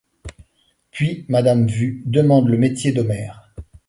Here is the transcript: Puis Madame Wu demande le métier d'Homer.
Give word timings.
Puis 0.89 1.27
Madame 1.29 1.67
Wu 1.67 2.01
demande 2.07 2.49
le 2.49 2.57
métier 2.57 2.91
d'Homer. 2.91 3.31